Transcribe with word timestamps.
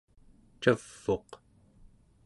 cav'uq 0.61 1.29